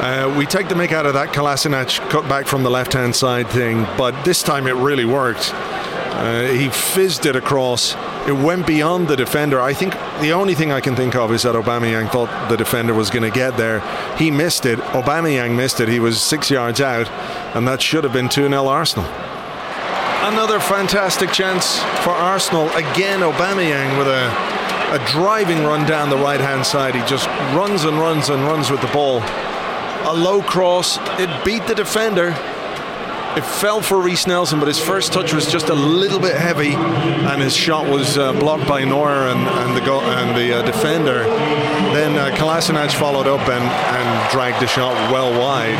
[0.00, 3.14] uh, we take the mick out of that Kolasinac cut back from the left hand
[3.14, 5.52] side thing, but this time it really worked.
[5.54, 7.94] Uh, he fizzed it across
[8.26, 9.60] it went beyond the defender.
[9.60, 12.92] I think the only thing I can think of is that Aubameyang thought the defender
[12.92, 13.80] was going to get there.
[14.16, 14.78] He missed it.
[14.78, 15.88] Aubameyang missed it.
[15.88, 17.08] He was six yards out,
[17.56, 19.06] and that should have been 2 0 Arsenal.
[20.22, 22.68] Another fantastic chance for Arsenal.
[22.70, 24.30] Again, Aubameyang with a,
[24.94, 26.94] a driving run down the right hand side.
[26.94, 29.22] He just runs and runs and runs with the ball.
[30.02, 30.98] A low cross.
[31.18, 32.34] It beat the defender
[33.36, 36.74] it fell for Reiss Nelson, but his first touch was just a little bit heavy,
[36.74, 40.62] and his shot was uh, blocked by Neuer and, and the go- and the uh,
[40.62, 41.22] defender.
[41.94, 42.34] Then uh,
[42.94, 45.78] followed up and, and dragged the shot well wide.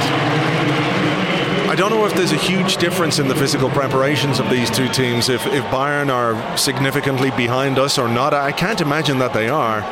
[1.69, 4.89] I don't know if there's a huge difference in the physical preparations of these two
[4.89, 5.29] teams.
[5.29, 9.83] If, if Bayern are significantly behind us or not, I can't imagine that they are.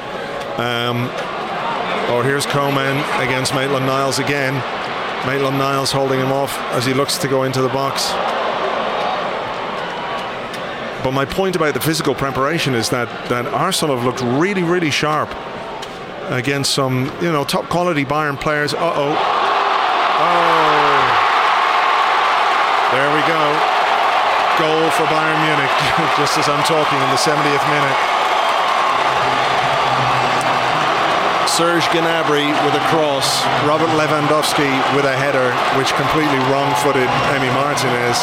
[0.60, 1.10] Um,
[2.08, 4.54] oh, here's Coman against Maitland Niles again.
[5.26, 8.12] Maitland Niles holding him off as he looks to go into the box.
[11.04, 14.90] But my point about the physical preparation is that, that Arsenal have looked really, really
[14.90, 15.30] sharp
[16.30, 18.74] against some, you know, top quality Bayern players.
[18.74, 19.14] Uh oh.
[20.20, 20.58] Oh.
[22.92, 23.42] There we go.
[24.58, 25.74] Goal for Bayern Munich,
[26.18, 28.17] just as I'm talking in the 70th minute.
[31.58, 38.14] Serge Gnabry with a cross, Robert Lewandowski with a header, which completely wrong-footed Emi Martinez.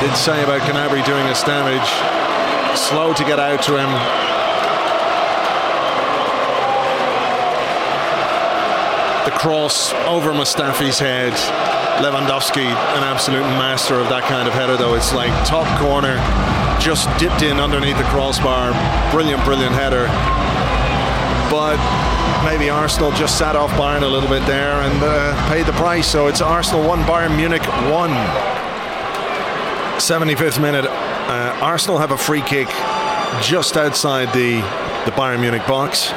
[0.00, 1.90] Did say about Gnabry doing us damage.
[2.78, 3.90] Slow to get out to him.
[9.24, 11.32] The cross over Mustafi's head.
[12.00, 14.94] Lewandowski, an absolute master of that kind of header, though.
[14.94, 16.22] It's like top corner
[16.80, 18.72] just dipped in underneath the crossbar.
[19.10, 20.06] Brilliant, brilliant header.
[21.50, 21.78] But
[22.44, 26.06] maybe Arsenal just sat off Bayern a little bit there and uh, paid the price.
[26.06, 28.10] So it's Arsenal 1, Bayern Munich 1.
[29.98, 30.84] 75th minute.
[30.86, 32.68] Uh, Arsenal have a free kick
[33.42, 34.60] just outside the,
[35.04, 36.12] the Bayern Munich box.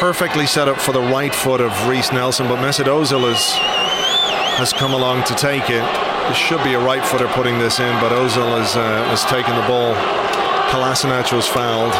[0.00, 3.54] Perfectly set up for the right foot of Reiss Nelson, but Mesut Ozil has,
[4.58, 6.05] has come along to take it.
[6.28, 9.54] This should be a right footer putting this in, but Ozil has, uh, has taken
[9.54, 9.94] the ball.
[10.70, 11.94] Kolasinac was fouled.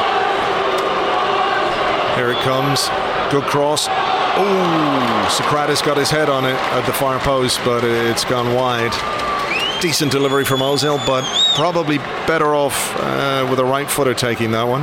[2.16, 2.88] Here it comes.
[3.30, 3.86] Good cross.
[3.88, 8.92] Oh, Sokratis got his head on it at the far post, but it's gone wide.
[9.80, 14.64] Decent delivery from Ozil, but probably better off uh, with a right footer taking that
[14.64, 14.82] one.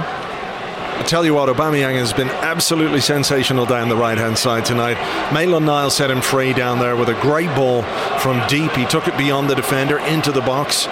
[0.95, 4.97] I tell you what, Aubameyang has been absolutely sensational down the right hand side tonight.
[5.33, 7.81] Maitland Niles set him free down there with a great ball
[8.19, 8.71] from deep.
[8.71, 10.85] He took it beyond the defender into the box,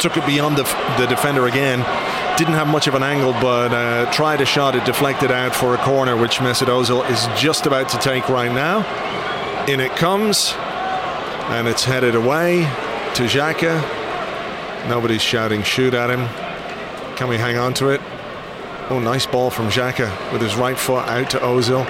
[0.00, 0.62] took it beyond the,
[0.98, 1.80] the defender again.
[2.38, 4.74] Didn't have much of an angle, but uh, tried a shot.
[4.74, 8.50] It deflected out for a corner, which Mesut Ozil is just about to take right
[8.50, 8.78] now.
[9.66, 10.54] In it comes,
[11.50, 12.62] and it's headed away
[13.14, 14.88] to Xhaka.
[14.88, 16.26] Nobody's shouting shoot at him.
[17.16, 18.00] Can we hang on to it?
[18.90, 21.84] Oh, nice ball from Xhaka with his right foot out to Ozil.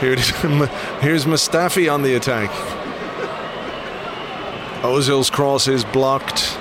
[0.00, 0.30] Here it is.
[1.00, 2.50] here's Mustafi on the attack.
[4.82, 6.58] Ozil's cross is blocked.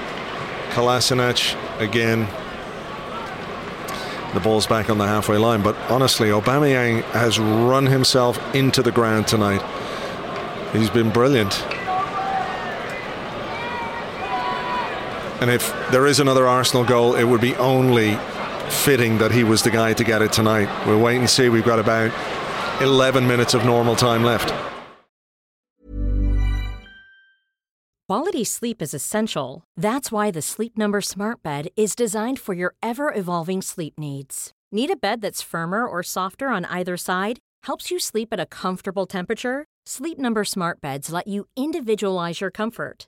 [0.73, 2.27] Kolasinac again.
[4.35, 5.63] The ball's back on the halfway line.
[5.63, 9.63] But honestly, Aubameyang has run himself into the ground tonight.
[10.71, 11.65] He's been brilliant.
[15.41, 18.19] And if there is another Arsenal goal, it would be only
[18.71, 20.69] fitting that he was the guy to get it tonight.
[20.87, 21.49] We'll wait and see.
[21.49, 22.11] We've got about
[22.81, 24.53] 11 minutes of normal time left.
[28.07, 29.63] Quality sleep is essential.
[29.77, 34.51] That's why the Sleep Number Smart Bed is designed for your ever evolving sleep needs.
[34.71, 37.39] Need a bed that's firmer or softer on either side?
[37.63, 39.65] Helps you sleep at a comfortable temperature?
[39.85, 43.07] Sleep Number Smart Beds let you individualize your comfort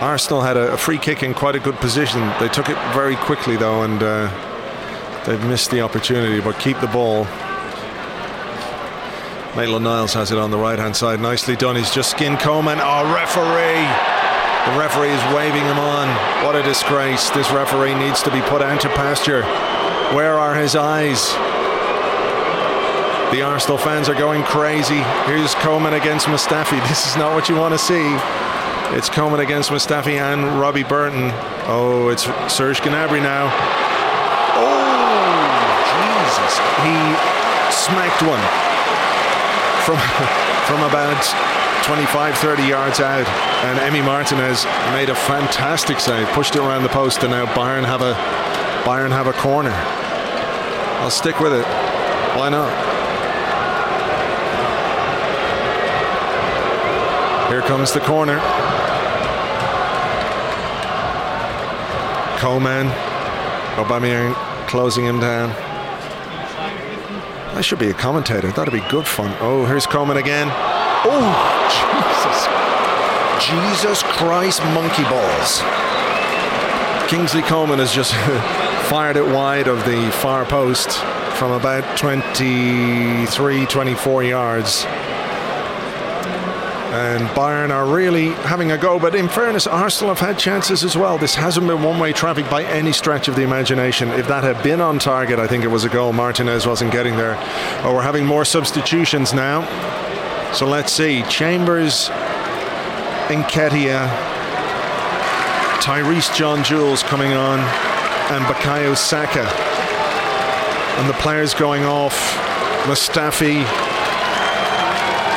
[0.00, 2.20] Arsenal had a, a, free kick in quite a good position.
[2.40, 6.40] They took it very quickly though, and uh, they've missed the opportunity.
[6.40, 7.24] But keep the ball.
[9.56, 11.20] Maitland Niles has it on the right hand side.
[11.20, 11.76] Nicely done.
[11.76, 12.78] He's just skinned Coman.
[12.80, 13.84] Oh, referee!
[14.72, 16.08] The referee is waving him on.
[16.46, 17.28] What a disgrace.
[17.30, 19.42] This referee needs to be put out to pasture.
[20.14, 21.28] Where are his eyes?
[23.32, 25.02] The Arsenal fans are going crazy.
[25.26, 26.80] Here's Coman against Mustafi.
[26.88, 28.16] This is not what you want to see.
[28.92, 31.30] It's Coman against Mustafi and Robbie Burton.
[31.70, 33.46] Oh, it's Serge Gnabry now.
[34.58, 34.90] Oh,
[35.94, 36.58] Jesus.
[36.82, 36.96] He
[37.70, 38.42] smacked one
[39.86, 39.96] from,
[40.66, 41.22] from about
[41.84, 43.28] 25, 30 yards out.
[43.64, 47.84] And Emi Martinez made a fantastic save, pushed it around the post, and now Bayern
[47.84, 48.14] have a
[48.84, 49.70] Bayern have a corner.
[51.00, 51.66] I'll stick with it.
[52.36, 52.70] Why not?
[57.50, 58.40] Here comes the corner.
[62.40, 62.86] Coman,
[63.76, 64.34] Aubameyang
[64.66, 65.50] closing him down.
[67.54, 68.50] I should be a commentator.
[68.50, 69.36] That'd be good fun.
[69.40, 70.48] Oh, here's Coman again.
[71.04, 71.28] Oh,
[71.76, 72.48] Jesus.
[73.46, 75.60] Jesus Christ, monkey balls.
[77.10, 78.14] Kingsley Coman has just
[78.88, 80.92] fired it wide of the far post
[81.36, 84.86] from about 23, 24 yards
[87.00, 88.98] and Bayern are really having a go.
[88.98, 91.18] But in fairness, Arsenal have had chances as well.
[91.18, 94.10] This hasn't been one way traffic by any stretch of the imagination.
[94.10, 96.12] If that had been on target, I think it was a goal.
[96.12, 97.36] Martinez wasn't getting there.
[97.82, 99.64] Oh, we're having more substitutions now.
[100.52, 101.22] So let's see.
[101.22, 102.08] Chambers,
[103.28, 104.08] Nketiah,
[105.80, 107.58] Tyreece John Jules coming on,
[108.30, 109.46] and Bukayo Saka.
[110.98, 112.36] And the players going off.
[112.84, 113.64] Mustafi,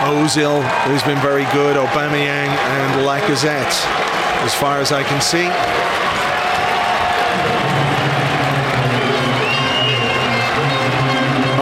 [0.04, 3.74] Ozil, who's been very good, Aubameyang and Lacazette,
[4.44, 5.48] as far as I can see.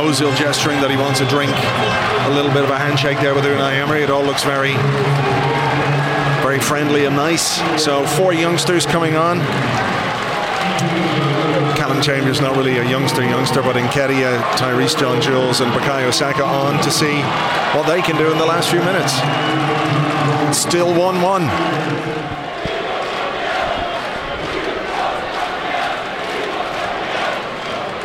[0.02, 1.52] Ozil gesturing that he wants a drink.
[1.52, 4.02] A little bit of a handshake there with Unai Emery.
[4.02, 4.74] It all looks very,
[6.42, 7.62] very friendly and nice.
[7.82, 9.40] So four youngsters coming on.
[12.02, 16.84] Chambers, not really a youngster, youngster, but Nketiah, Tyreece John Jules, and Bukayo Saka on
[16.84, 17.22] to see
[17.78, 19.14] what they can do in the last few minutes.
[20.58, 21.42] Still 1 1.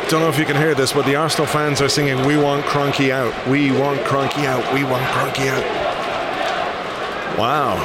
[0.09, 2.63] Don't know if you can hear this, but the Arsenal fans are singing, We want
[2.65, 3.47] Kroenke out.
[3.47, 4.73] We want Kroenke out.
[4.73, 7.37] We want Kroenke out.
[7.37, 7.75] Wow.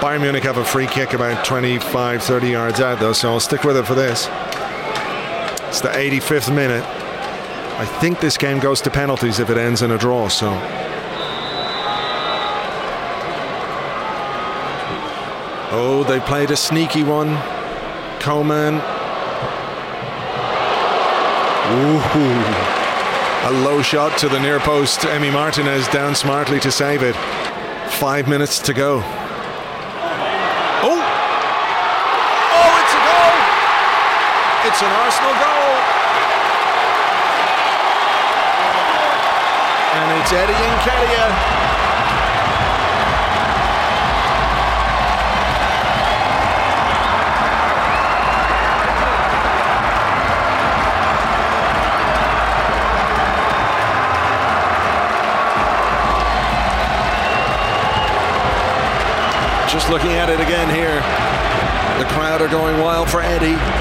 [0.00, 3.64] Bayern Munich have a free kick about 25, 30 yards out, though, so I'll stick
[3.64, 4.28] with it for this.
[5.76, 6.82] It's the 85th minute.
[6.82, 10.48] I think this game goes to penalties if it ends in a draw, so.
[15.70, 17.36] Oh, they played a sneaky one.
[18.20, 18.76] Coman.
[21.76, 22.00] Ooh.
[23.44, 25.00] A low shot to the near post.
[25.00, 27.14] Emi Martinez down smartly to save it.
[28.00, 29.02] Five minutes to go.
[30.82, 31.02] Oh!
[32.54, 33.36] Oh, it's a goal!
[34.70, 35.55] It's an Arsenal goal.
[40.28, 41.30] It's Eddie Nketiah.
[59.70, 60.96] Just looking at it again here.
[62.02, 63.75] The crowd are going wild for Eddie.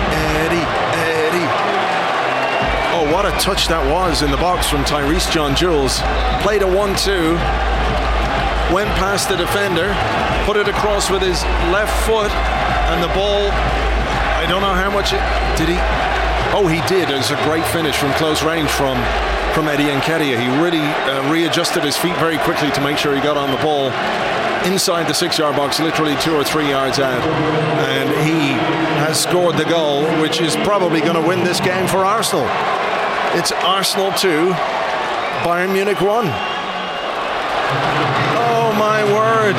[3.39, 5.99] Touch that was in the box from Tyreece John Jules.
[6.41, 7.35] Played a 1 2.
[8.73, 9.93] Went past the defender.
[10.47, 12.31] Put it across with his left foot.
[12.89, 13.51] And the ball,
[14.39, 15.21] I don't know how much it.
[15.59, 15.77] Did he?
[16.57, 17.09] Oh, he did.
[17.09, 18.97] It was a great finish from close range from
[19.53, 20.39] from Eddie Nketiah.
[20.39, 23.61] He really uh, readjusted his feet very quickly to make sure he got on the
[23.63, 23.91] ball
[24.65, 27.21] inside the six yard box, literally two or three yards out.
[27.21, 28.51] And he
[29.05, 32.45] has scored the goal, which is probably going to win this game for Arsenal.
[33.37, 34.51] It's Arsenal 2,
[35.43, 36.25] Bayern Munich 1.
[38.37, 39.55] Oh my word.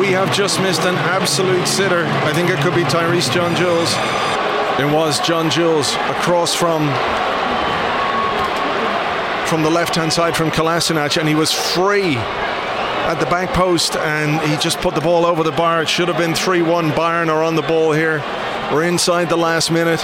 [0.00, 2.06] We have just missed an absolute sitter.
[2.06, 3.92] I think it could be Tyreece John Jules.
[4.80, 6.88] It was John Jules across from
[9.46, 13.94] from the left hand side from Kolasinac, and he was free at the back post
[13.96, 15.82] and he just put the ball over the bar.
[15.82, 16.92] It should have been 3 1.
[16.92, 18.20] Bayern are on the ball here.
[18.72, 20.02] We're inside the last minute.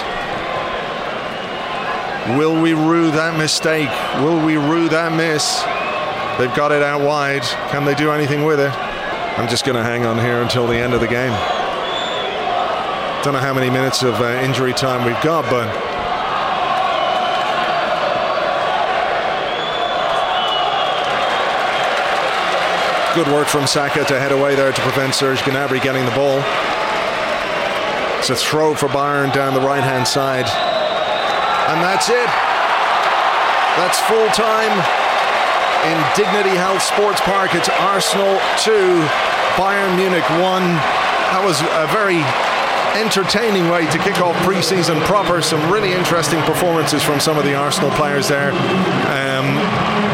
[2.29, 3.89] Will we rue that mistake?
[4.23, 5.63] Will we rue that miss?
[6.37, 7.41] They've got it out wide.
[7.71, 8.71] Can they do anything with it?
[9.39, 11.31] I'm just going to hang on here until the end of the game.
[13.23, 15.67] Don't know how many minutes of uh, injury time we've got, but
[23.15, 26.37] Good work from Saka to head away there to prevent Serge Gnabry getting the ball.
[28.19, 30.45] It's a throw for Bayern down the right hand side.
[31.71, 32.27] And that's it.
[33.79, 34.75] That's full time
[35.87, 37.55] in Dignity Health Sports Park.
[37.55, 39.07] It's Arsenal 2,
[39.55, 40.39] Bayern Munich 1.
[41.31, 42.19] That was a very
[42.99, 45.41] entertaining way to kick off pre-season proper.
[45.41, 48.51] Some really interesting performances from some of the Arsenal players there.
[48.51, 49.55] Um,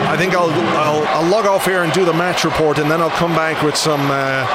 [0.06, 3.02] I think I'll, I'll, I'll log off here and do the match report, and then
[3.02, 4.12] I'll come back with some.
[4.12, 4.46] Uh,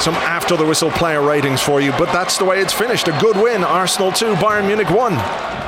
[0.00, 3.06] some after the whistle player ratings for you, but that's the way it's finished.
[3.06, 3.62] A good win.
[3.62, 5.63] Arsenal 2, Bayern Munich 1.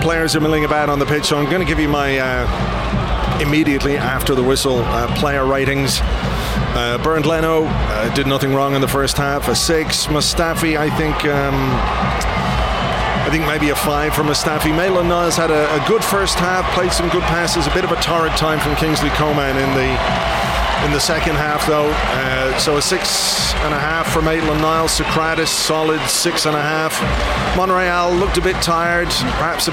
[0.00, 3.40] Players are milling about on the pitch, so I'm going to give you my uh,
[3.40, 6.00] immediately after the whistle uh, player ratings.
[6.02, 9.48] Uh, Bernd Leno uh, did nothing wrong in the first half.
[9.48, 10.06] A six.
[10.06, 11.24] Mustafi, I think.
[11.24, 11.54] Um,
[13.20, 14.74] I think maybe a five from Mustafi.
[14.74, 17.66] Maitland Niles had a, a, good first half, played some good passes.
[17.66, 20.39] A bit of a torrid time from Kingsley Coman in the
[20.84, 21.90] in the second half, though.
[21.92, 24.98] Uh, so a six and a half from Maitland Niles.
[24.98, 26.98] Sokratis, solid six and a half.
[27.56, 29.72] Monreal looked a bit tired, perhaps a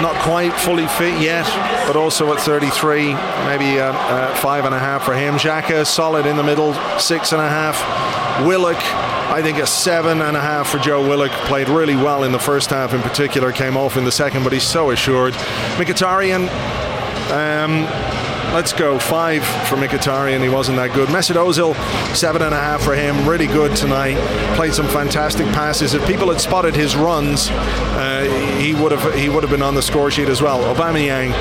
[0.00, 1.46] not quite fully fit yet,
[1.86, 3.14] but also at 33,
[3.44, 5.34] maybe uh, uh, five and a half for him.
[5.34, 7.78] Xhaka, solid in the middle, six and a half.
[8.44, 8.78] Willock,
[9.30, 11.30] I think a seven and a half for Joe Willock.
[11.46, 14.52] Played really well in the first half in particular, came off in the second, but
[14.52, 15.34] he's so assured.
[15.76, 16.48] Mkhitaryan,
[17.30, 17.84] um,
[18.52, 18.98] Let's go.
[18.98, 20.42] Five for Mkhitaryan.
[20.42, 21.08] He wasn't that good.
[21.08, 21.74] Mesut Ozil,
[22.14, 23.26] seven and a half for him.
[23.26, 24.18] Really good tonight.
[24.56, 25.94] Played some fantastic passes.
[25.94, 29.74] If people had spotted his runs, uh, he would have he would have been on
[29.74, 30.62] the score sheet as well.
[30.74, 31.32] Aubameyang,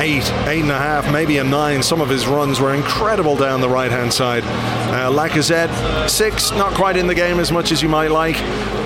[0.00, 1.84] eight, eight and a half, maybe a nine.
[1.84, 4.42] Some of his runs were incredible down the right hand side.
[4.42, 8.36] Uh, Lacazette, six, not quite in the game as much as you might like.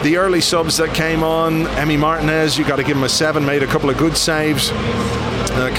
[0.03, 3.45] The early subs that came on, Emi Martinez, you got to give him a seven.
[3.47, 4.71] Made a couple of good saves.
[4.73, 5.71] Uh,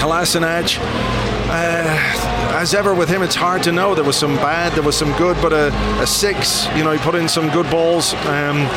[1.52, 3.94] uh, as ever with him, it's hard to know.
[3.94, 5.68] There was some bad, there was some good, but a,
[6.00, 6.66] a six.
[6.76, 8.14] You know, he put in some good balls.
[8.26, 8.68] Um,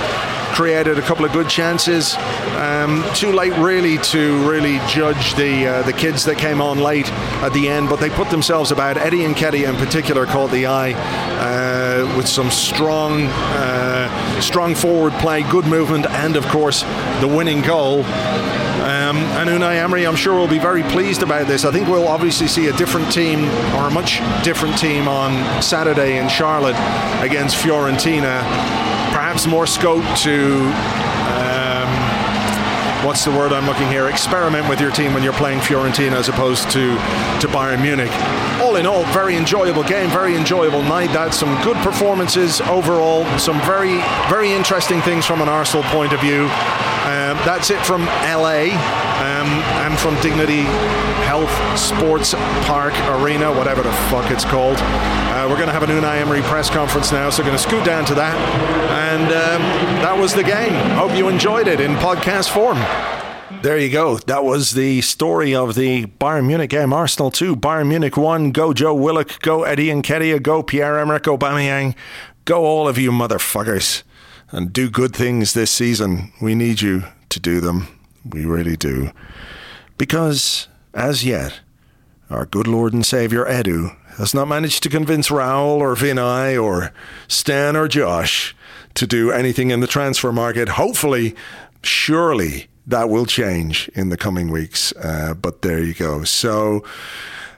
[0.55, 2.15] created a couple of good chances.
[2.55, 7.11] Um, too late, really, to really judge the uh, the kids that came on late
[7.43, 8.97] at the end, but they put themselves about.
[8.97, 15.43] Eddie Nketiah, in particular, caught the eye uh, with some strong, uh, strong forward play,
[15.43, 16.83] good movement, and of course
[17.19, 18.03] the winning goal.
[18.85, 21.65] Um, and Unai Emery, I'm sure, will be very pleased about this.
[21.65, 26.19] I think we'll obviously see a different team, or a much different team, on Saturday
[26.19, 26.75] in Charlotte
[27.19, 28.43] against Fiorentina.
[29.11, 30.57] Perhaps more scope to
[31.33, 31.89] um,
[33.03, 34.07] what's the word I'm looking here?
[34.07, 36.93] Experiment with your team when you're playing Fiorentina as opposed to
[37.41, 38.11] to Bayern Munich.
[38.61, 41.11] All in all, very enjoyable game, very enjoyable night.
[41.11, 43.25] That's some good performances overall.
[43.39, 43.97] Some very
[44.29, 46.49] very interesting things from an Arsenal point of view.
[47.25, 49.49] Um, that's it from LA um,
[49.81, 50.61] and from Dignity
[51.25, 52.35] Health Sports
[52.67, 54.77] Park Arena, whatever the fuck it's called.
[54.77, 57.83] Uh, we're going to have an Unai Emery press conference now, so going to scoot
[57.83, 58.37] down to that.
[59.09, 59.61] And um,
[60.03, 60.73] that was the game.
[60.91, 62.77] Hope you enjoyed it in podcast form.
[63.63, 64.19] There you go.
[64.19, 66.93] That was the story of the Bayern Munich game.
[66.93, 68.51] Arsenal 2, Bayern Munich 1.
[68.51, 71.95] Go Joe Willock, go Eddie Nketiah, go Pierre-Emerick Aubameyang.
[72.45, 74.03] Go all of you motherfuckers
[74.51, 76.31] and do good things this season.
[76.39, 77.05] We need you
[77.35, 77.87] to do them.
[78.27, 79.11] We really do.
[79.97, 81.59] Because, as yet,
[82.29, 86.91] our good Lord and Saviour Edu has not managed to convince Raul or Vinai or
[87.27, 88.55] Stan or Josh
[88.95, 90.69] to do anything in the transfer market.
[90.69, 91.35] Hopefully,
[91.83, 94.91] surely that will change in the coming weeks.
[94.93, 96.23] Uh, but there you go.
[96.23, 96.83] So.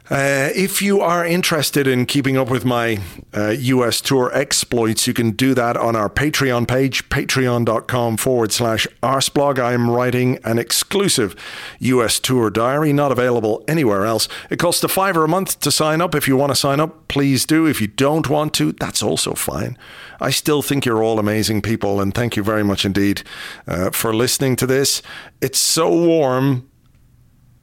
[0.10, 2.98] Uh, if you are interested in keeping up with my
[3.34, 8.88] uh, US tour exploits, you can do that on our Patreon page, patreon.com forward slash
[9.04, 9.60] arseblog.
[9.60, 11.36] I am writing an exclusive
[11.80, 14.30] US tour diary, not available anywhere else.
[14.50, 16.16] It costs a fiver a month to sign up.
[16.16, 17.66] If you want to sign up, please do.
[17.66, 19.78] If you don't want to, that's also fine.
[20.22, 23.24] I still think you're all amazing people, and thank you very much indeed
[23.68, 25.02] uh, for listening to this.
[25.42, 26.70] It's so warm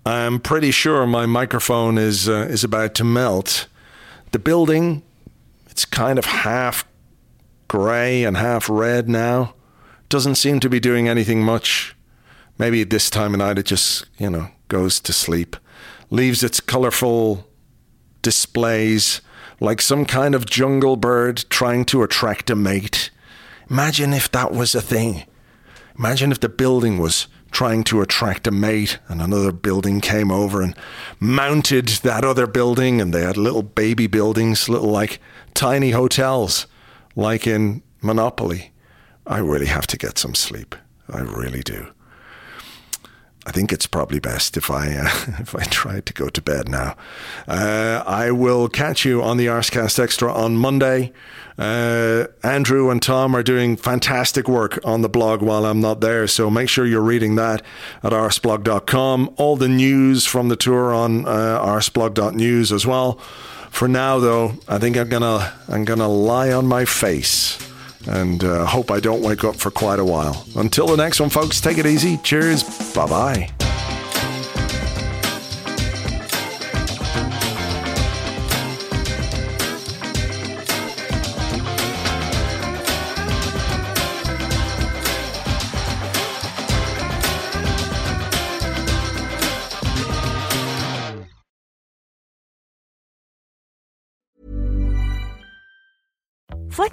[0.06, 3.68] I'm pretty sure my microphone is uh, is about to melt.
[4.32, 5.02] The building,
[5.70, 6.84] it's kind of half
[7.68, 9.54] grey and half red now.
[10.10, 11.96] Doesn't seem to be doing anything much.
[12.58, 15.56] Maybe at this time of night it just, you know, goes to sleep.
[16.10, 17.48] Leaves its colourful
[18.22, 19.22] displays
[19.60, 23.10] like some kind of jungle bird trying to attract a mate.
[23.70, 25.24] Imagine if that was a thing.
[25.98, 30.60] Imagine if the building was trying to attract a mate, and another building came over
[30.60, 30.74] and
[31.20, 35.20] mounted that other building, and they had little baby buildings, little like
[35.54, 36.66] tiny hotels,
[37.14, 38.72] like in Monopoly.
[39.24, 40.74] I really have to get some sleep.
[41.08, 41.93] I really do.
[43.46, 45.04] I think it's probably best if I uh,
[45.40, 46.96] if I try to go to bed now.
[47.46, 51.12] Uh, I will catch you on the Arsecast Extra on Monday.
[51.56, 56.26] Uh, Andrew and Tom are doing fantastic work on the blog while I'm not there,
[56.26, 57.62] so make sure you're reading that
[58.02, 59.34] at arseblog.com.
[59.36, 63.14] All the news from the tour on uh, arseblog.news as well.
[63.70, 67.58] For now, though, I think I'm gonna I'm gonna lie on my face
[68.06, 70.44] and uh, hope I don't wake up for quite a while.
[70.56, 72.18] Until the next one, folks, take it easy.
[72.18, 72.62] Cheers.
[72.94, 73.63] Bye bye.